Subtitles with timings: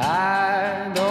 [0.00, 1.07] I don't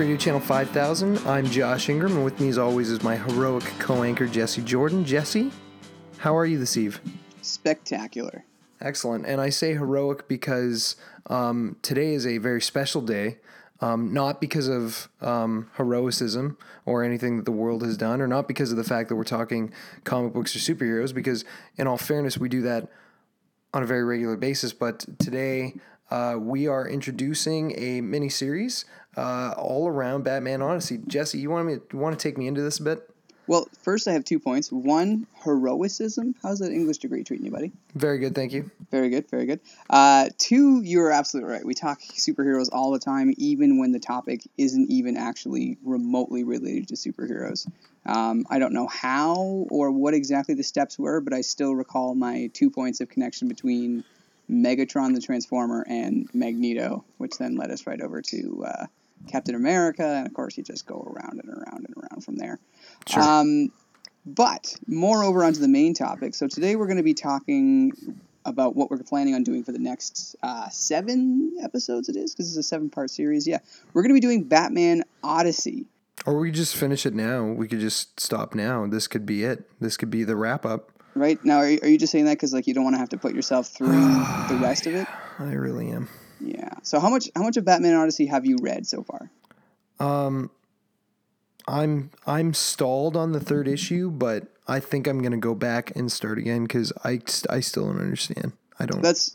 [0.00, 1.18] Radio Channel 5000.
[1.26, 5.04] I'm Josh Ingram, and with me, as always, is my heroic co anchor, Jesse Jordan.
[5.04, 5.52] Jesse,
[6.16, 7.02] how are you this eve?
[7.42, 8.46] spectacular.
[8.80, 9.26] Excellent.
[9.26, 13.40] And I say heroic because um, today is a very special day.
[13.82, 16.56] Um, not because of um, heroicism
[16.86, 19.24] or anything that the world has done, or not because of the fact that we're
[19.24, 19.70] talking
[20.04, 21.44] comic books or superheroes, because
[21.76, 22.88] in all fairness, we do that
[23.74, 24.72] on a very regular basis.
[24.72, 25.74] But today,
[26.10, 28.84] uh, we are introducing a mini series
[29.16, 31.00] uh, all around Batman Odyssey.
[31.06, 33.06] Jesse, you want me you want to take me into this a bit?
[33.46, 34.70] Well, first I have two points.
[34.70, 36.36] One, heroicism.
[36.40, 37.72] How's that English degree treating you, buddy?
[37.96, 38.70] Very good, thank you.
[38.92, 39.58] Very good, very good.
[39.88, 41.64] Uh, two, you're absolutely right.
[41.64, 46.86] We talk superheroes all the time, even when the topic isn't even actually remotely related
[46.88, 47.66] to superheroes.
[48.06, 52.14] Um, I don't know how or what exactly the steps were, but I still recall
[52.14, 54.04] my two points of connection between
[54.50, 58.86] Megatron the Transformer and Magneto, which then led us right over to uh,
[59.28, 62.58] Captain America, and of course you just go around and around and around from there.
[63.08, 63.22] Sure.
[63.22, 63.70] Um,
[64.26, 66.34] but moreover, onto the main topic.
[66.34, 67.92] So today we're going to be talking
[68.44, 72.08] about what we're planning on doing for the next uh, seven episodes.
[72.08, 73.46] It is because it's a seven-part series.
[73.46, 73.58] Yeah,
[73.92, 75.86] we're going to be doing Batman Odyssey.
[76.26, 77.44] Or we just finish it now.
[77.44, 78.86] We could just stop now.
[78.86, 79.70] This could be it.
[79.80, 80.90] This could be the wrap up.
[81.14, 82.98] Right now, are you, are you just saying that because like you don't want to
[82.98, 83.88] have to put yourself through
[84.48, 85.06] the rest of it?
[85.38, 86.08] I really am.
[86.40, 86.74] Yeah.
[86.82, 89.30] So how much how much of Batman Odyssey have you read so far?
[89.98, 90.50] Um,
[91.68, 96.10] I'm I'm stalled on the third issue, but I think I'm gonna go back and
[96.10, 98.52] start again because I I still don't understand.
[98.78, 99.02] I don't.
[99.02, 99.30] That's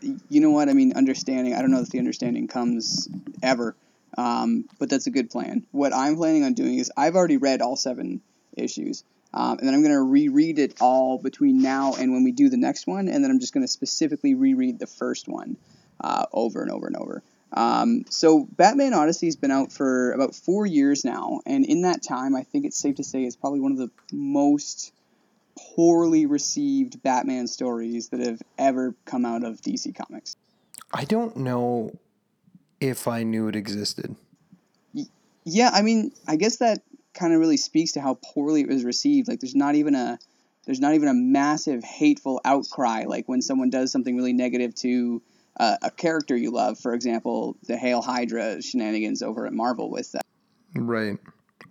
[0.00, 0.92] you know what I mean.
[0.94, 1.54] Understanding.
[1.54, 3.08] I don't know if the understanding comes
[3.42, 3.74] ever,
[4.16, 5.66] um, but that's a good plan.
[5.72, 8.20] What I'm planning on doing is I've already read all seven
[8.56, 12.30] issues, um, and then I'm going to reread it all between now and when we
[12.30, 15.56] do the next one, and then I'm just going to specifically reread the first one
[16.00, 17.22] uh, over and over and over.
[17.52, 22.02] Um, so Batman Odyssey has been out for about four years now, and in that
[22.02, 24.92] time, I think it's safe to say it's probably one of the most
[25.56, 30.36] poorly received Batman stories that have ever come out of DC Comics.
[30.92, 31.98] I don't know
[32.80, 34.14] if I knew it existed.
[35.44, 36.82] Yeah, I mean, I guess that
[37.14, 39.28] kind of really speaks to how poorly it was received.
[39.28, 40.18] Like, there's not even a
[40.66, 45.22] there's not even a massive hateful outcry like when someone does something really negative to
[45.58, 46.78] uh, a character you love.
[46.78, 50.24] For example, the Hail Hydra shenanigans over at Marvel with that.
[50.74, 51.18] Right.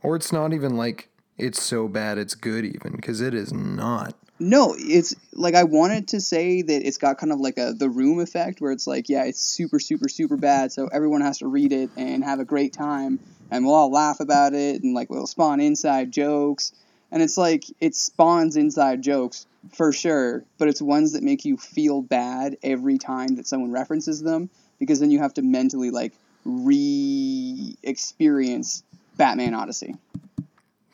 [0.01, 4.15] Or it's not even like it's so bad it's good even because it is not.
[4.39, 7.89] No, it's like I wanted to say that it's got kind of like a the
[7.89, 11.47] room effect where it's like, yeah, it's super, super, super bad, so everyone has to
[11.47, 13.19] read it and have a great time,
[13.51, 16.73] and we'll all laugh about it, and like we'll spawn inside jokes,
[17.11, 21.55] and it's like it spawns inside jokes for sure, but it's ones that make you
[21.57, 24.49] feel bad every time that someone references them
[24.79, 26.11] because then you have to mentally like
[26.43, 28.83] re-experience
[29.15, 29.95] Batman Odyssey.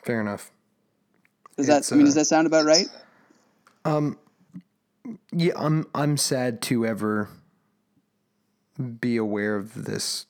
[0.03, 0.51] Fair enough.
[1.57, 1.91] Does that?
[1.91, 2.87] I mean, uh, does that sound about right?
[3.85, 4.17] Um
[5.31, 7.29] yeah, I'm I'm sad to ever
[9.01, 10.27] be aware of this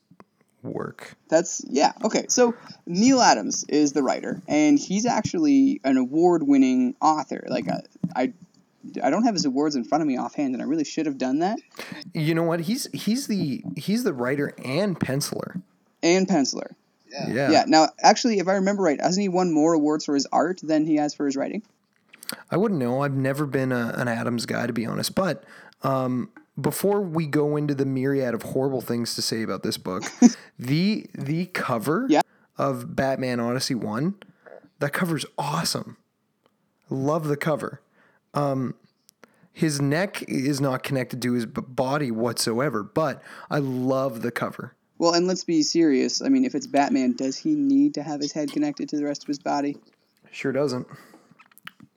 [0.63, 1.15] work.
[1.29, 1.93] That's yeah.
[2.03, 2.53] Okay, so
[2.85, 7.45] Neal Adams is the writer, and he's actually an award-winning author.
[7.47, 7.81] Like uh,
[8.15, 8.33] I,
[9.03, 11.17] I don't have his awards in front of me offhand, and I really should have
[11.17, 11.59] done that.
[12.13, 12.61] You know what?
[12.61, 15.61] He's he's the he's the writer and penciler.
[16.01, 16.71] And penciler.
[17.11, 17.51] Yeah.
[17.51, 17.63] Yeah.
[17.67, 20.85] Now, actually, if I remember right, hasn't he won more awards for his art than
[20.85, 21.63] he has for his writing?
[22.51, 23.01] I wouldn't know.
[23.01, 25.15] I've never been a, an Adams guy, to be honest.
[25.15, 25.44] But
[25.81, 26.29] um,
[26.61, 30.03] before we go into the myriad of horrible things to say about this book,
[30.59, 32.21] the the cover Yeah.
[32.57, 34.15] of Batman Odyssey One,
[34.79, 35.97] that cover's awesome.
[36.89, 37.81] Love the cover.
[38.33, 38.75] Um,
[39.51, 44.75] his neck is not connected to his body whatsoever, but I love the cover.
[44.97, 46.21] Well, and let's be serious.
[46.21, 49.05] I mean, if it's Batman, does he need to have his head connected to the
[49.05, 49.77] rest of his body?
[50.31, 50.88] Sure doesn't.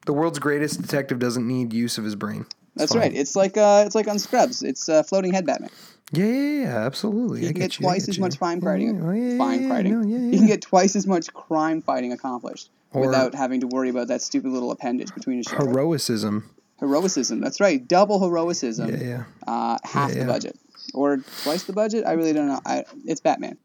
[0.07, 2.47] The world's greatest detective doesn't need use of his brain.
[2.77, 3.03] That's fine.
[3.03, 3.15] right.
[3.15, 4.63] It's like uh, it's like on Scrubs.
[4.63, 5.71] It's uh, floating head Batman.
[6.13, 7.41] Yeah, yeah, yeah, absolutely.
[7.41, 9.03] You can get get you, twice get as much crime fighting.
[9.03, 10.01] Yeah, yeah, fine fighting.
[10.01, 13.89] no, You can get twice as much crime fighting accomplished Or- without having to worry
[13.89, 15.69] about that stupid little appendage between his shoulders.
[15.69, 16.51] Heroicism.
[16.81, 17.41] Heroicism.
[17.41, 17.87] That's right.
[17.87, 18.91] Double heroicism.
[18.91, 19.25] Yeah, yeah.
[19.47, 20.59] Uh, half the budget.
[20.93, 22.05] or twice the budget.
[22.07, 22.61] I really don't know.
[22.67, 23.57] I, it's Batman.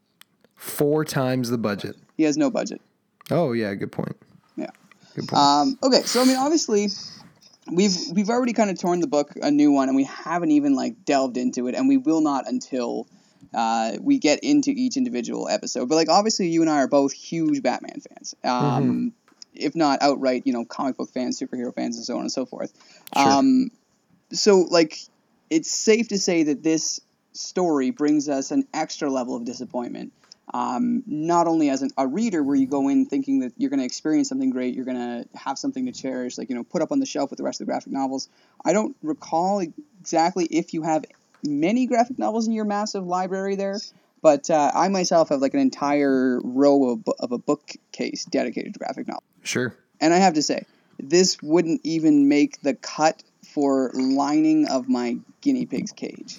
[0.54, 1.96] Four times the budget.
[2.16, 2.80] He has no budget.
[3.30, 4.16] Oh yeah, good point.
[4.56, 4.70] Yeah.
[5.14, 5.38] Good point.
[5.42, 6.88] Um, okay, so I mean, obviously,
[7.72, 10.74] we've we've already kind of torn the book a new one, and we haven't even
[10.74, 13.06] like delved into it, and we will not until
[13.54, 15.88] uh, we get into each individual episode.
[15.88, 19.12] But like, obviously, you and I are both huge Batman fans, um,
[19.54, 22.46] if not outright, you know, comic book fans, superhero fans, and so on and so
[22.46, 22.72] forth.
[23.16, 23.30] Sure.
[23.30, 23.70] Um,
[24.32, 24.98] so like,
[25.50, 27.00] it's safe to say that this
[27.32, 30.12] story brings us an extra level of disappointment.
[30.54, 33.80] Um, not only as an, a reader, where you go in thinking that you're going
[33.80, 36.80] to experience something great, you're going to have something to cherish, like you know, put
[36.80, 38.28] up on the shelf with the rest of the graphic novels.
[38.64, 39.60] I don't recall
[40.00, 41.04] exactly if you have
[41.44, 43.78] many graphic novels in your massive library there,
[44.22, 48.78] but uh, I myself have like an entire row of, of a bookcase dedicated to
[48.78, 49.24] graphic novels.
[49.42, 49.74] sure.
[50.00, 50.64] And I have to say,
[50.98, 56.38] this wouldn't even make the cut for lining of my guinea pig's cage.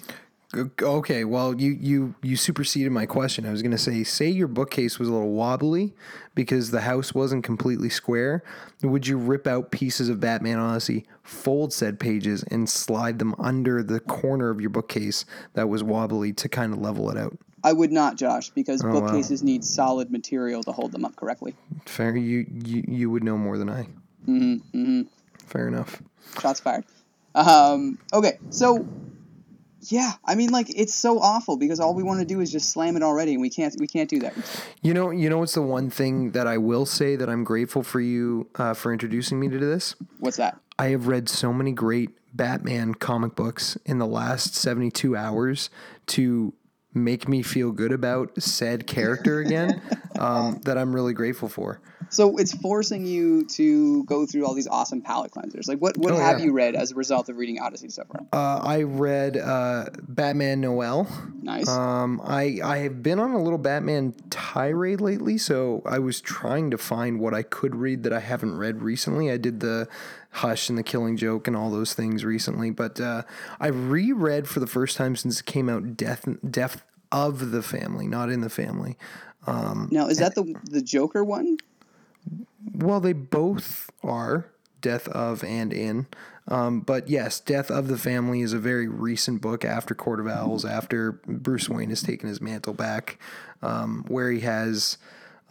[0.52, 3.46] Okay, well, you you you superseded my question.
[3.46, 5.94] I was going to say, say your bookcase was a little wobbly
[6.34, 8.42] because the house wasn't completely square.
[8.82, 13.84] Would you rip out pieces of Batman Odyssey, fold said pages, and slide them under
[13.84, 15.24] the corner of your bookcase
[15.54, 17.38] that was wobbly to kind of level it out?
[17.62, 18.92] I would not, Josh, because wow.
[18.92, 21.54] bookcases need solid material to hold them up correctly.
[21.86, 23.86] Fair, you you, you would know more than I.
[24.24, 25.02] hmm hmm
[25.46, 26.02] Fair enough.
[26.40, 26.84] Shots fired.
[27.36, 28.84] Um, okay, so
[29.82, 32.70] yeah, I mean, like it's so awful because all we want to do is just
[32.70, 33.74] slam it already, and we can't.
[33.78, 34.34] We can't do that.
[34.82, 37.82] You know, you know what's the one thing that I will say that I'm grateful
[37.82, 39.96] for you uh, for introducing me to this.
[40.18, 40.58] What's that?
[40.78, 45.70] I have read so many great Batman comic books in the last 72 hours
[46.06, 46.54] to
[46.92, 49.80] make me feel good about said character again
[50.18, 51.80] um, that I'm really grateful for.
[52.08, 55.68] So it's forcing you to go through all these awesome palette cleansers.
[55.68, 56.46] Like, what what Oh, have yeah.
[56.46, 58.22] you read as a result of reading Odyssey so far?
[58.32, 61.06] Uh, I read uh, Batman Noel.
[61.40, 61.68] Nice.
[61.68, 66.72] Um, I I have been on a little Batman tirade lately, so I was trying
[66.72, 69.30] to find what I could read that I haven't read recently.
[69.30, 69.86] I did the
[70.30, 73.22] Hush and the Killing Joke and all those things recently, but uh,
[73.58, 78.06] I reread for the first time since it came out Death Death of the Family,
[78.06, 78.96] not in the family.
[79.90, 81.58] now, is that the the Joker one?
[82.74, 84.50] Well, they both are
[84.80, 86.06] Death of and in.
[86.48, 90.26] Um, but yes, Death of the Family is a very recent book after Court of
[90.26, 93.18] Owls, after Bruce Wayne has taken his mantle back,
[93.62, 94.98] um, where he has,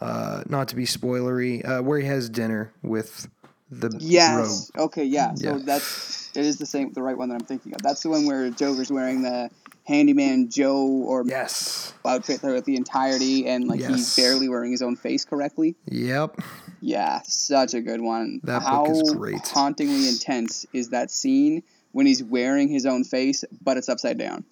[0.00, 3.28] uh, not to be spoilery, uh, where he has dinner with
[3.70, 4.70] the Yes.
[4.76, 5.04] Okay.
[5.04, 5.34] Yeah.
[5.34, 5.62] So Yeah.
[5.64, 7.82] that's it is the same the right one that I'm thinking of.
[7.82, 9.50] That's the one where Joker's wearing the
[9.84, 11.24] handyman Joe or.
[11.26, 11.92] Yes.
[12.04, 15.76] outfit throughout the entirety, and like he's barely wearing his own face correctly.
[15.86, 16.40] Yep.
[16.80, 18.40] Yeah, such a good one.
[18.44, 19.46] That How book is great.
[19.48, 21.62] hauntingly intense is that scene
[21.92, 24.44] when he's wearing his own face, but it's upside down?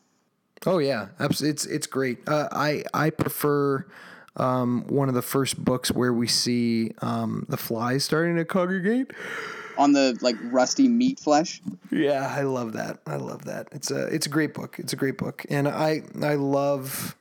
[0.66, 2.18] Oh yeah, abs- it's it's great.
[2.28, 3.86] Uh, I I prefer
[4.38, 9.12] um, one of the first books where we see um, the flies starting to congregate.
[9.76, 11.60] On the like rusty meat flesh.
[11.90, 12.98] Yeah, I love that.
[13.06, 13.68] I love that.
[13.72, 14.76] It's a it's a great book.
[14.78, 17.16] It's a great book, and I I love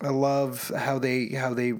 [0.00, 1.72] I love how they how they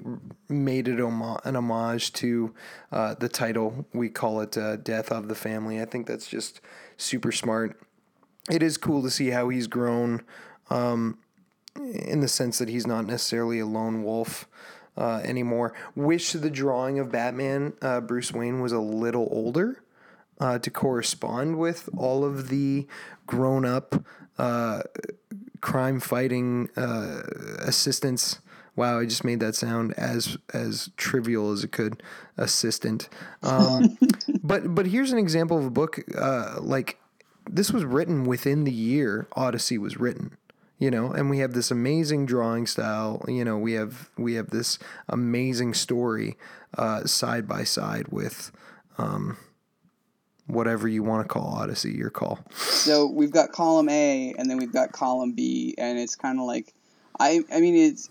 [0.49, 2.53] made it homo- an homage to
[2.91, 3.85] uh, the title.
[3.93, 6.59] We call it uh, "Death of the Family." I think that's just
[6.97, 7.79] super smart.
[8.49, 10.23] It is cool to see how he's grown,
[10.69, 11.17] um,
[11.75, 14.47] in the sense that he's not necessarily a lone wolf.
[14.97, 15.73] Uh, anymore.
[15.93, 19.83] Wish the drawing of Batman, uh, Bruce Wayne, was a little older
[20.39, 22.87] uh, to correspond with all of the
[23.27, 24.05] grown up
[24.37, 24.81] uh,
[25.61, 27.21] crime fighting uh,
[27.59, 28.39] assistants.
[28.75, 32.03] Wow, I just made that sound as as trivial as it could.
[32.37, 33.07] Assistant,
[33.41, 33.97] um,
[34.43, 36.99] but but here's an example of a book uh, like
[37.49, 40.37] this was written within the year Odyssey was written.
[40.77, 43.23] You know, and we have this amazing drawing style.
[43.27, 44.77] You know, we have we have this
[45.07, 46.37] amazing story
[46.77, 48.51] uh, side by side with
[48.97, 49.37] um,
[50.47, 52.39] whatever you want to call Odyssey, your call.
[52.51, 56.45] So we've got column A, and then we've got column B, and it's kind of
[56.45, 56.73] like,
[57.19, 58.09] I I mean it's.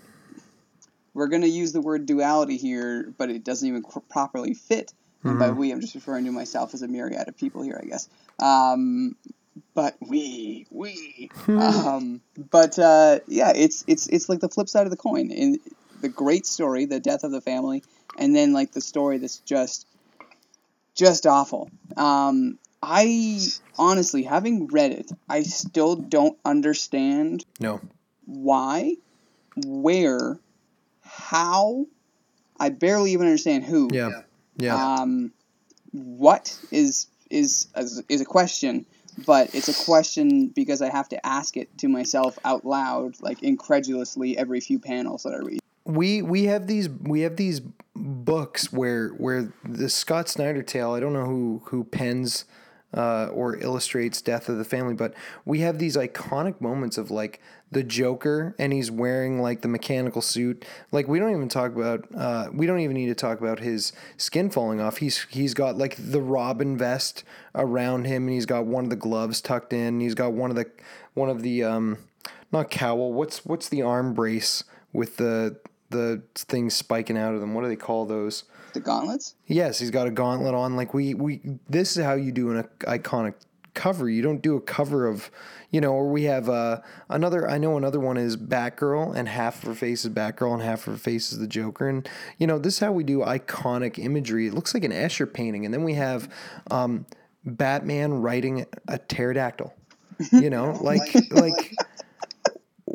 [1.12, 4.92] We're gonna use the word duality here, but it doesn't even qu- properly fit.
[5.22, 7.86] And by we, I'm just referring to myself as a myriad of people here, I
[7.86, 8.08] guess.
[8.40, 9.16] Um,
[9.74, 11.30] but we, we.
[11.48, 12.20] um,
[12.50, 15.30] but uh, yeah, it's it's it's like the flip side of the coin.
[15.30, 15.58] In
[16.00, 17.82] the great story, the death of the family,
[18.18, 19.86] and then like the story that's just
[20.94, 21.70] just awful.
[21.96, 23.40] Um, I
[23.78, 27.80] honestly, having read it, I still don't understand No.
[28.26, 28.96] why,
[29.56, 30.38] where,
[31.02, 31.86] how.
[32.58, 33.90] I barely even understand who.
[33.92, 34.22] Yeah.
[34.56, 35.00] Yeah.
[35.00, 35.32] Um,
[35.90, 38.86] what is is is is a question,
[39.26, 43.42] but it's a question because I have to ask it to myself out loud, like
[43.42, 45.60] incredulously, every few panels that I read.
[45.84, 47.60] we we have these we have these
[47.94, 50.92] books where where the Scott Snyder tale.
[50.92, 52.44] I don't know who who pens
[52.94, 57.40] uh, or illustrates Death of the Family, but we have these iconic moments of like
[57.70, 60.64] the Joker and he's wearing like the mechanical suit.
[60.92, 63.92] Like we don't even talk about uh, we don't even need to talk about his
[64.16, 64.98] skin falling off.
[64.98, 67.24] He's he's got like the Robin vest
[67.54, 70.00] around him and he's got one of the gloves tucked in.
[70.00, 70.70] He's got one of the
[71.14, 71.98] one of the um
[72.52, 73.12] not cowl.
[73.12, 75.56] What's what's the arm brace with the
[75.90, 77.54] the things spiking out of them?
[77.54, 78.44] What do they call those?
[78.74, 79.36] The gauntlets?
[79.46, 80.76] Yes, he's got a gauntlet on.
[80.76, 83.34] Like we we this is how you do an iconic
[83.74, 84.08] cover.
[84.08, 85.30] You don't do a cover of,
[85.70, 87.48] you know, or we have uh, another.
[87.48, 90.86] I know another one is Batgirl, and half of her face is Batgirl, and half
[90.86, 91.88] of her face is the Joker.
[91.88, 94.46] And you know, this is how we do iconic imagery.
[94.46, 96.28] It looks like an Escher painting, and then we have
[96.70, 97.06] um,
[97.44, 99.74] Batman riding a pterodactyl.
[100.32, 101.74] You know, like like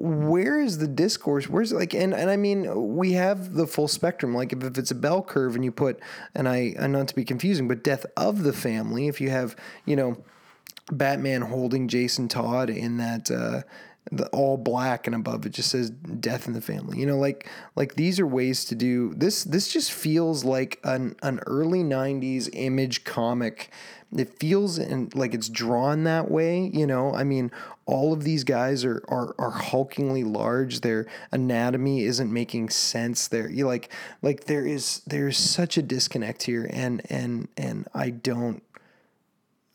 [0.01, 1.49] where is the discourse?
[1.49, 4.33] Where's like and and I mean we have the full spectrum.
[4.33, 5.99] Like if, if it's a bell curve and you put
[6.33, 9.07] and I and not to be confusing, but death of the family.
[9.07, 10.17] If you have you know
[10.91, 13.29] Batman holding Jason Todd in that.
[13.29, 13.61] Uh,
[14.11, 16.99] the all black and above it just says death in the family.
[16.99, 19.43] You know like like these are ways to do this.
[19.43, 23.71] This just feels like an an early 90s image comic.
[24.15, 27.13] It feels in, like it's drawn that way you know?
[27.13, 27.51] I mean
[27.85, 30.81] all of these guys are are, are hulkingly large.
[30.81, 33.27] Their anatomy isn't making sense.
[33.27, 38.09] There you like like there is there's such a disconnect here and and and i
[38.09, 38.63] don't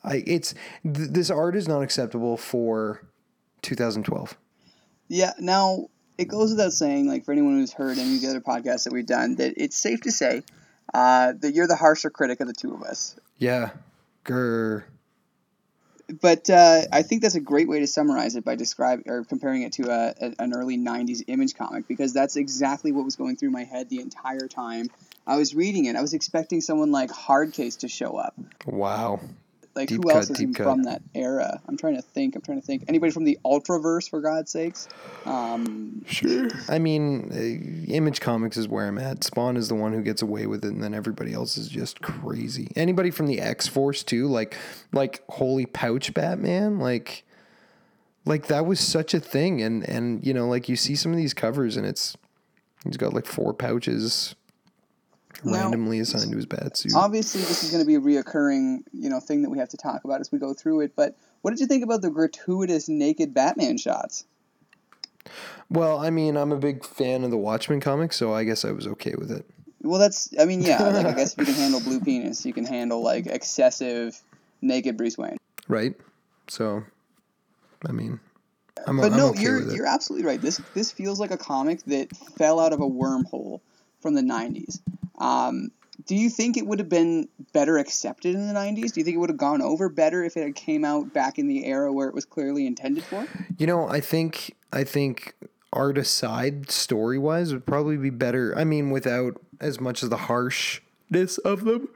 [0.02, 3.02] i it's th- this art is not acceptable for
[3.64, 4.36] 2012
[5.08, 5.32] Yeah.
[5.38, 8.84] Now it goes without saying, like for anyone who's heard any of the other podcasts
[8.84, 10.42] that we've done, that it's safe to say
[10.92, 13.16] uh, that you're the harsher critic of the two of us.
[13.38, 13.70] yeah
[14.24, 14.84] grr
[16.20, 19.62] But uh, I think that's a great way to summarize it by describing or comparing
[19.62, 23.36] it to a, a, an early '90s image comic because that's exactly what was going
[23.36, 24.86] through my head the entire time
[25.26, 25.96] I was reading it.
[25.96, 28.34] I was expecting someone like Hardcase to show up.
[28.66, 29.18] wow
[29.74, 30.64] Like Deep who else is even cut.
[30.64, 31.60] from that era?
[31.66, 32.36] I'm trying to think.
[32.36, 32.84] I'm trying to think.
[32.86, 34.88] Anybody from the Ultraverse, for God's sakes?
[35.24, 36.48] Um, Sure.
[36.68, 39.24] I mean, uh, Image Comics is where I'm at.
[39.24, 42.00] Spawn is the one who gets away with it, and then everybody else is just
[42.02, 42.70] crazy.
[42.76, 44.56] Anybody from the X Force too, like
[44.92, 47.24] like Holy Pouch Batman, like
[48.24, 49.60] like that was such a thing.
[49.60, 52.16] And and you know, like you see some of these covers, and it's
[52.84, 54.34] he's got like four pouches
[55.42, 56.92] Now- randomly assigned to his bat suit.
[56.94, 59.76] obviously, this is going to be a reoccurring, you know, thing that we have to
[59.76, 60.92] talk about as we go through it.
[60.94, 64.24] But what did you think about the gratuitous naked Batman shots?
[65.70, 68.72] Well, I mean, I'm a big fan of the Watchmen comics, so I guess I
[68.72, 69.46] was okay with it.
[69.82, 70.32] Well, that's.
[70.38, 70.82] I mean, yeah.
[70.82, 74.20] Like, I guess if you can handle blue penis, you can handle like excessive
[74.62, 75.36] naked Bruce Wayne.
[75.68, 75.94] Right?
[76.48, 76.84] So,
[77.86, 78.20] I mean,
[78.86, 80.40] I'm, But I'm no, okay you're you're absolutely right.
[80.40, 83.60] This this feels like a comic that fell out of a wormhole
[84.00, 84.80] from the '90s.
[85.18, 85.70] Um,
[86.06, 88.92] do you think it would have been better accepted in the '90s?
[88.92, 91.38] Do you think it would have gone over better if it had came out back
[91.38, 93.26] in the era where it was clearly intended for?
[93.58, 95.34] You know, I think I think
[95.72, 98.56] art aside, story wise, would probably be better.
[98.56, 101.88] I mean, without as much of the harshness of them.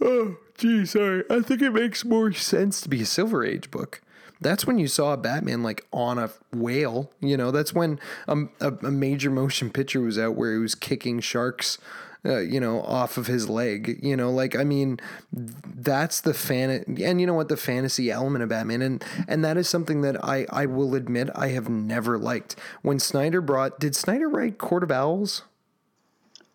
[0.00, 1.24] Oh, gee, sorry.
[1.30, 4.02] I think it makes more sense to be a Silver Age book.
[4.40, 7.10] That's when you saw Batman like on a whale.
[7.20, 10.74] You know, that's when um, a, a major motion picture was out where he was
[10.74, 11.78] kicking sharks.
[12.26, 14.00] Uh, you know, off of his leg.
[14.02, 14.98] You know, like I mean,
[15.32, 19.56] that's the fan, and you know what, the fantasy element of Batman, and and that
[19.56, 22.56] is something that I I will admit I have never liked.
[22.82, 25.42] When Snyder brought, did Snyder write Court of Owls?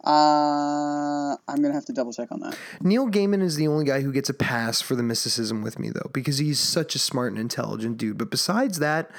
[0.03, 2.57] Uh, I'm gonna have to double check on that.
[2.81, 5.89] Neil Gaiman is the only guy who gets a pass for the mysticism with me,
[5.89, 8.17] though, because he's such a smart and intelligent dude.
[8.17, 9.11] But besides that,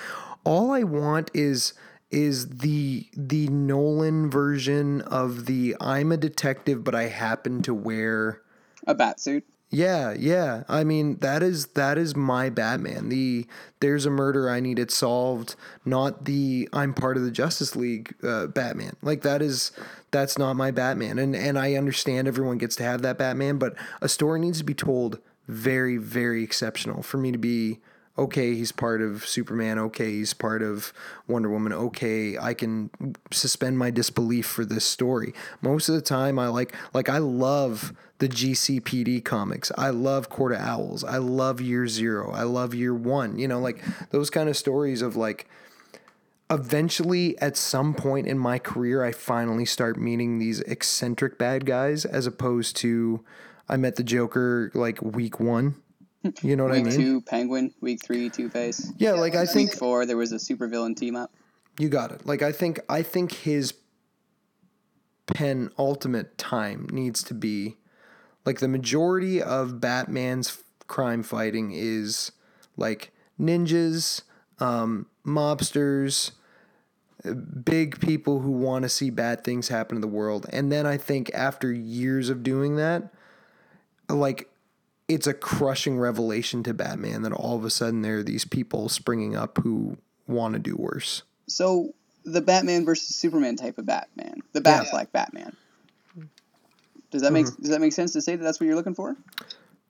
[0.45, 1.73] all I want is
[2.13, 8.43] is the the Nolan version of the I'm a detective, but I happen to wear.
[8.87, 9.45] A bat suit.
[9.75, 10.65] Yeah, yeah.
[10.69, 13.09] I mean, that is that is my Batman.
[13.09, 13.47] The
[13.81, 18.15] there's a murder I need it solved, not the I'm part of the Justice League
[18.23, 18.97] uh, Batman.
[19.01, 19.73] Like that is
[20.11, 21.19] that's not my Batman.
[21.19, 24.65] And and I understand everyone gets to have that Batman, but a story needs to
[24.65, 27.81] be told very very exceptional for me to be
[28.19, 30.93] okay, he's part of Superman, okay, he's part of
[31.27, 32.91] Wonder Woman, okay, I can
[33.31, 35.33] suspend my disbelief for this story.
[35.61, 39.73] Most of the time I like like I love the GCPD comics.
[39.77, 41.03] I love Court of Owls.
[41.03, 42.31] I love Year 0.
[42.31, 43.39] I love Year 1.
[43.39, 45.49] You know, like those kind of stories of like
[46.49, 52.05] eventually at some point in my career I finally start meeting these eccentric bad guys
[52.05, 53.25] as opposed to
[53.69, 55.75] I met the Joker like week 1
[56.43, 56.97] You know what week I mean?
[56.97, 57.75] two, Penguin.
[57.81, 58.93] Week three, Two Face.
[58.97, 61.33] Yeah, like I think Week four, there was a supervillain team up.
[61.79, 62.27] You got it.
[62.27, 63.75] Like I think I think his
[65.27, 67.77] penultimate time needs to be
[68.45, 72.33] like the majority of Batman's crime fighting is
[72.77, 74.23] like ninjas,
[74.59, 76.33] um, mobsters,
[77.25, 80.47] uh, big people who want to see bad things happen in the world.
[80.51, 83.13] And then I think after years of doing that,
[84.09, 84.52] like
[85.13, 88.89] it's a crushing revelation to Batman that all of a sudden there are these people
[88.89, 91.23] springing up who want to do worse.
[91.49, 95.57] So the Batman versus Superman type of Batman, the Batfleck Batman.
[97.11, 97.63] Does that make Mm-hmm.
[97.63, 99.17] does that make sense to say that that's what you're looking for?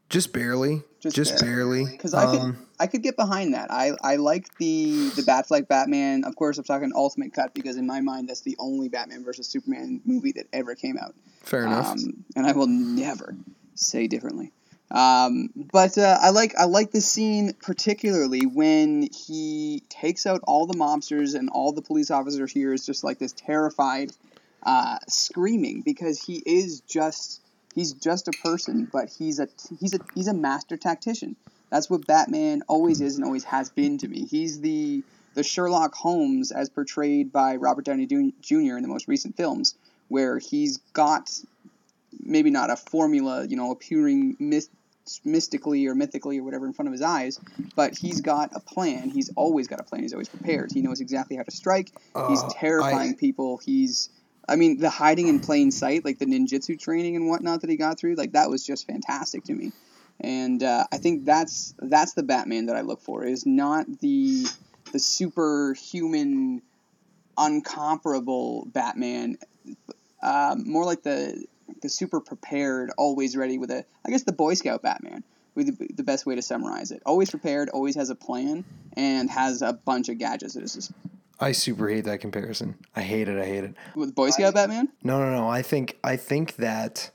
[0.08, 0.82] Just barely.
[1.00, 1.86] Just Just, barely.
[1.86, 3.70] Because I could Um, I could get behind that.
[3.70, 6.24] I I like the the Batfleck Batman.
[6.24, 9.46] Of course, I'm talking Ultimate Cut because in my mind that's the only Batman versus
[9.48, 11.14] Superman movie that ever came out.
[11.42, 11.90] fair enough.
[11.92, 13.36] Um, and I will never
[13.74, 14.52] say differently.
[14.92, 20.66] Um, but uh, I like I like the scene particularly when he takes out all
[20.66, 24.12] the mobsters and all the police officer here is just like this terrified
[24.62, 27.40] uh, screaming because he is just
[27.74, 29.48] he's just a person, but he's a
[29.80, 31.36] he's a he's a master tactician.
[31.70, 34.26] That's what Batman always is and always has been to me.
[34.26, 38.76] He's the the Sherlock Holmes as portrayed by Robert Downey Jr.
[38.76, 39.74] in the most recent films,
[40.08, 41.30] where he's got
[42.20, 44.68] maybe not a formula, you know, appearing myth-
[45.24, 47.40] mystically or mythically or whatever in front of his eyes,
[47.74, 49.10] but he's got a plan.
[49.10, 50.02] He's always got a plan.
[50.02, 50.72] He's always prepared.
[50.72, 51.90] He knows exactly how to strike.
[52.28, 53.58] he's Uh, terrifying I- people.
[53.58, 54.10] He's
[54.48, 57.76] I mean, the hiding in plain sight, like the ninjutsu training and whatnot that he
[57.76, 59.70] got through, like that was just fantastic to me.
[60.20, 63.24] And uh, I think that's that's the Batman that I look for.
[63.24, 64.44] Is not the
[64.90, 66.60] the superhuman,
[67.38, 69.38] uncomparable Batman.
[70.22, 71.44] Um, more like the
[71.80, 73.84] the super prepared, always ready with a.
[74.04, 75.24] I guess the Boy Scout Batman
[75.54, 77.02] would be the best way to summarize it.
[77.06, 78.64] Always prepared, always has a plan,
[78.96, 80.56] and has a bunch of gadgets.
[80.56, 80.92] It is just
[81.40, 82.76] I super hate that comparison.
[82.94, 83.38] I hate it.
[83.38, 83.74] I hate it.
[83.94, 84.88] with Boy Scout Batman.
[85.02, 85.48] No, no, no.
[85.48, 87.10] I think I think that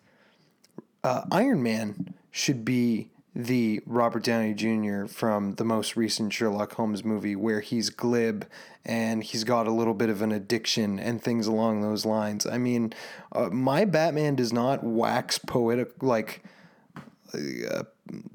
[1.03, 5.06] uh, Iron Man should be the Robert Downey Jr.
[5.06, 8.47] from the most recent Sherlock Holmes movie, where he's glib
[8.84, 12.47] and he's got a little bit of an addiction and things along those lines.
[12.47, 12.93] I mean,
[13.32, 16.43] uh, my Batman does not wax poetic like
[17.36, 17.84] uh,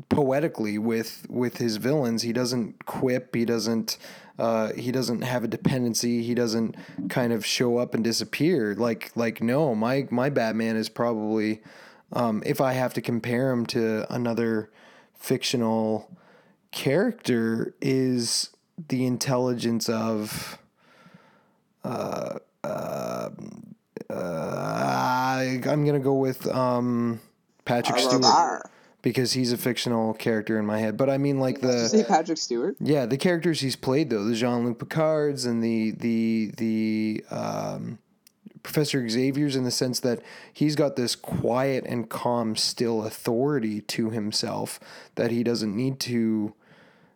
[0.09, 2.23] poetically with with his villains.
[2.23, 3.35] He doesn't quip.
[3.35, 3.99] He doesn't.
[4.38, 6.23] Uh, he doesn't have a dependency.
[6.23, 6.77] He doesn't
[7.09, 8.77] kind of show up and disappear.
[8.77, 11.61] Like like no, my my Batman is probably
[12.12, 14.71] um, if I have to compare him to another
[15.23, 16.11] fictional
[16.73, 18.51] character is
[18.89, 20.59] the intelligence of
[21.85, 23.31] uh, uh,
[24.11, 27.21] uh, I'm gonna go with um,
[27.65, 28.63] Patrick Stewart
[29.03, 30.97] because he's a fictional character in my head.
[30.97, 32.77] But I mean, like Did you the say Patrick Stewart?
[32.81, 37.99] yeah, the characters he's played though, the Jean Luc Picards and the the the um,
[38.62, 40.20] Professor Xavier's, in the sense that
[40.53, 44.79] he's got this quiet and calm, still authority to himself
[45.16, 46.55] that he doesn't need to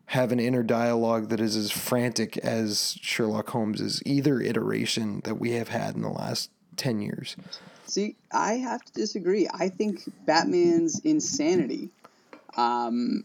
[0.07, 5.53] have an inner dialogue that is as frantic as Sherlock Holmes's either iteration that we
[5.53, 7.37] have had in the last ten years.
[7.87, 9.49] See, I have to disagree.
[9.53, 11.91] I think Batman's insanity,
[12.57, 13.25] um,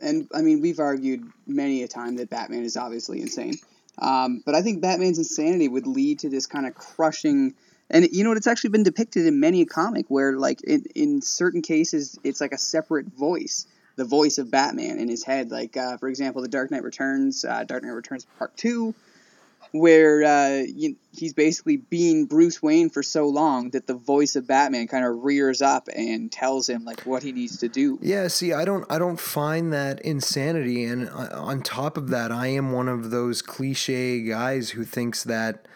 [0.00, 3.54] and I mean, we've argued many a time that Batman is obviously insane.
[3.98, 7.54] Um, but I think Batman's insanity would lead to this kind of crushing.
[7.90, 8.36] And you know what?
[8.36, 12.40] It's actually been depicted in many a comic where, like, in, in certain cases, it's
[12.40, 15.50] like a separate voice, the voice of Batman in his head.
[15.50, 18.94] Like, uh, for example, The Dark Knight Returns, uh, Dark Knight Returns Part 2,
[19.72, 24.46] where uh, you, he's basically being Bruce Wayne for so long that the voice of
[24.46, 27.98] Batman kind of rears up and tells him, like, what he needs to do.
[28.00, 32.32] Yeah, see, I don't, I don't find that insanity, and uh, on top of that,
[32.32, 35.66] I am one of those cliche guys who thinks that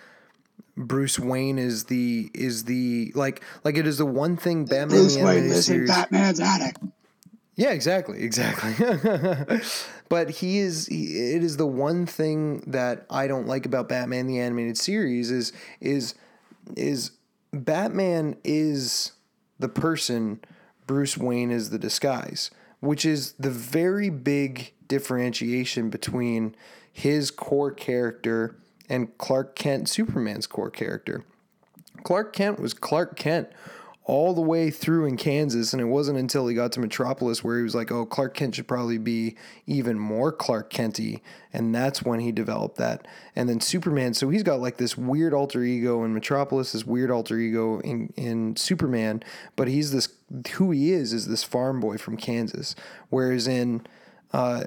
[0.74, 5.16] Bruce Wayne is the, is the like, like it is the one thing Batman Bruce
[5.16, 5.86] the Wayne animated lives in.
[5.86, 6.76] Batman's attic.
[7.54, 8.74] Yeah, exactly, exactly.
[10.08, 14.26] but he is he, it is the one thing that I don't like about Batman
[14.26, 16.14] the animated series is is
[16.76, 17.12] is
[17.52, 19.12] Batman is
[19.58, 20.40] the person,
[20.86, 26.54] Bruce Wayne is the disguise, which is the very big differentiation between
[26.90, 28.56] his core character
[28.88, 31.24] and Clark Kent Superman's core character.
[32.02, 33.48] Clark Kent was Clark Kent
[34.04, 37.58] all the way through in Kansas, and it wasn't until he got to Metropolis where
[37.58, 39.36] he was like, "Oh, Clark Kent should probably be
[39.66, 43.06] even more Clark Kenty," and that's when he developed that.
[43.36, 47.10] And then Superman, so he's got like this weird alter ego in Metropolis, this weird
[47.10, 49.22] alter ego in in Superman,
[49.54, 50.08] but he's this
[50.54, 52.74] who he is is this farm boy from Kansas,
[53.10, 53.86] whereas in
[54.32, 54.64] uh,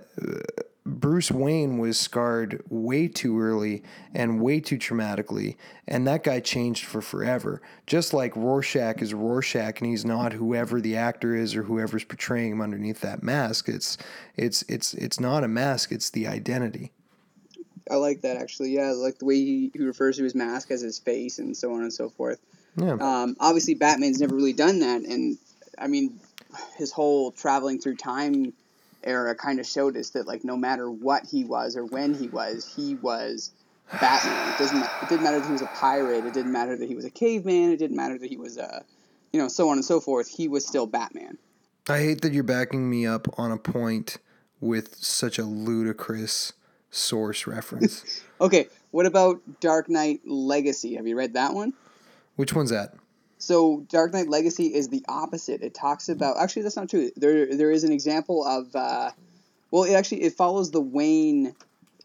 [0.86, 3.82] Bruce Wayne was scarred way too early
[4.14, 5.56] and way too traumatically,
[5.88, 7.60] and that guy changed for forever.
[7.88, 12.52] Just like Rorschach is Rorschach, and he's not whoever the actor is or whoever's portraying
[12.52, 13.68] him underneath that mask.
[13.68, 13.98] It's
[14.38, 16.92] it's it's it's not a mask; it's the identity.
[17.90, 18.72] I like that actually.
[18.72, 21.74] Yeah, like the way he, he refers to his mask as his face and so
[21.74, 22.40] on and so forth.
[22.78, 25.38] Yeah, Um, obviously, Batman's never really done that, and
[25.80, 26.20] I mean,
[26.78, 28.54] his whole traveling through time
[29.06, 32.28] era kind of showed us that like no matter what he was or when he
[32.28, 33.52] was, he was
[33.92, 34.54] Batman.
[34.54, 36.26] It doesn't it didn't matter that he was a pirate.
[36.26, 37.72] It didn't matter that he was a caveman.
[37.72, 38.84] It didn't matter that he was a,
[39.32, 40.28] you know, so on and so forth.
[40.28, 41.38] He was still Batman.
[41.88, 44.18] I hate that you're backing me up on a point
[44.60, 46.54] with such a ludicrous
[46.90, 48.22] source reference.
[48.42, 50.96] Okay, what about Dark Knight Legacy?
[50.96, 51.72] Have you read that one?
[52.36, 52.94] Which one's that?
[53.46, 55.62] So Dark Knight Legacy is the opposite.
[55.62, 57.12] It talks about actually that's not true.
[57.16, 59.12] There there is an example of uh,
[59.70, 61.56] well it actually it follows the Wayne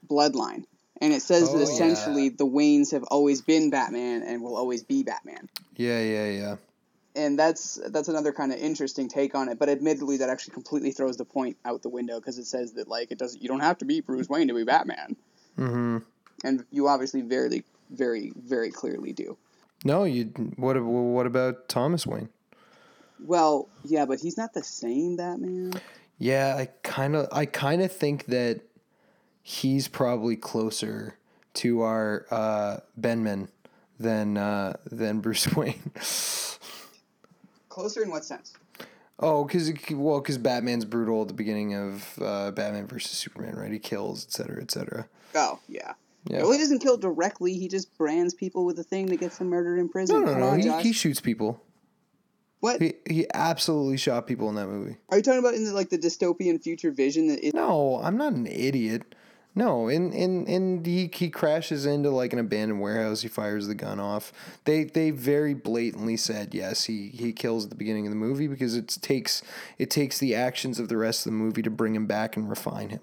[0.07, 0.65] bloodline.
[1.01, 1.73] And it says Oh, that yeah.
[1.73, 5.49] essentially the Waynes have always been Batman and will always be Batman.
[5.77, 6.57] Yeah, yeah, yeah.
[7.17, 9.59] And that's that's another kind of interesting take on it.
[9.59, 12.87] But admittedly, that actually completely throws the point out the window because it says that
[12.87, 15.17] like it doesn't you don't have to be Bruce Wayne to be Batman.
[15.59, 15.99] Mm-hmm.
[16.45, 19.39] And you obviously very very very clearly do.
[19.85, 20.25] No, you.
[20.57, 20.83] What?
[20.83, 22.29] What about Thomas Wayne?
[23.19, 25.75] Well, yeah, but he's not the same Batman.
[26.19, 28.61] Yeah, I kind of, I kind of think that
[29.43, 31.17] he's probably closer
[31.55, 33.49] to our uh, Benman
[33.99, 35.93] than uh, than Bruce Wayne.
[37.69, 38.55] Closer in what sense?
[39.21, 43.71] oh, because well, because Batman's brutal at the beginning of uh, Batman versus Superman, right?
[43.71, 45.07] He kills, et cetera, et cetera.
[45.35, 45.93] Oh, yeah.
[46.27, 46.43] Yeah.
[46.43, 47.55] Well, he doesn't kill directly.
[47.55, 50.21] He just brands people with a thing that gets them murdered in prison.
[50.21, 50.49] No, no, Come no.
[50.49, 51.63] on, He, he shoots people.
[52.61, 54.97] what He he absolutely shot people in that movie.
[55.09, 55.55] are you talking about?
[55.55, 59.15] In the, like the dystopian future vision that it, No, I'm not an idiot.
[59.55, 63.23] No, in in in he he crashes into like an abandoned warehouse.
[63.23, 64.33] He fires the gun off.
[64.65, 66.85] They they very blatantly said yes.
[66.85, 69.43] He he kills at the beginning of the movie because it takes
[69.79, 72.49] it takes the actions of the rest of the movie to bring him back and
[72.49, 73.01] refine him.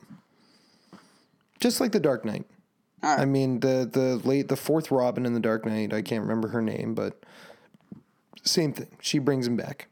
[1.59, 2.45] Just like the Dark Knight.
[3.03, 3.19] Right.
[3.19, 5.93] I mean the the late the fourth Robin in the Dark Knight.
[5.93, 7.21] I can't remember her name, but
[8.43, 8.87] same thing.
[9.01, 9.87] She brings him back.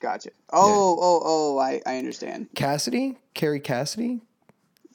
[0.00, 0.30] Gotcha.
[0.52, 1.58] Oh, oh, oh!
[1.58, 2.48] I, I understand.
[2.54, 4.20] Cassidy, Carrie Cassidy.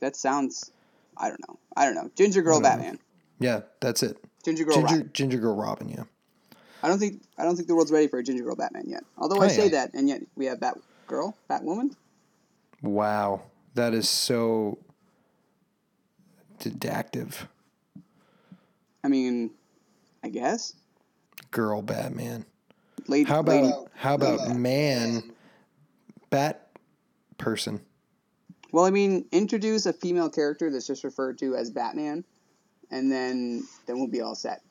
[0.01, 0.71] That sounds.
[1.17, 1.57] I don't know.
[1.75, 2.11] I don't know.
[2.15, 2.99] Ginger Girl Batman.
[3.39, 4.17] Yeah, that's it.
[4.45, 4.75] Ginger Girl.
[4.75, 5.09] Ginger Robin.
[5.13, 5.89] Ginger Girl Robin.
[5.89, 6.03] Yeah.
[6.83, 7.23] I don't think.
[7.37, 9.03] I don't think the world's ready for a Ginger Girl Batman yet.
[9.17, 9.71] Although oh, I Oh, say yeah.
[9.71, 11.95] that, and yet we have Batgirl, Batwoman.
[12.81, 13.41] Wow,
[13.73, 14.77] that is so
[16.59, 17.33] didactive.
[19.03, 19.51] I mean,
[20.23, 20.73] I guess.
[21.51, 22.45] Girl Batman.
[23.07, 23.23] Lady.
[23.29, 25.31] How about lady- how about man
[26.29, 26.69] bat
[27.37, 27.81] person?
[28.71, 32.23] Well, I mean, introduce a female character that's just referred to as Batman,
[32.91, 34.61] and then then we'll be all set.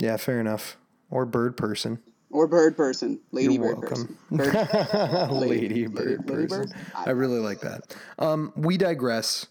[0.00, 0.76] Yeah, fair enough.
[1.10, 1.98] Or bird person.
[2.30, 4.18] Or bird person, lady You're bird welcome.
[4.36, 4.52] person.
[4.52, 6.68] Bird, lady, lady- bird lady person.
[6.68, 6.74] bird?
[6.94, 7.96] I really like that.
[8.18, 9.46] Um, we digress.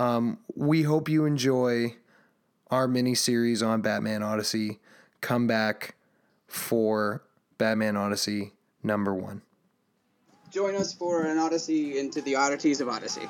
[0.00, 1.94] Um, we hope you enjoy
[2.70, 4.80] our mini series on Batman Odyssey.
[5.20, 5.94] Come back
[6.46, 7.22] for
[7.58, 9.42] Batman Odyssey number one.
[10.50, 13.28] Join us for an odyssey into the oddities of Odyssey.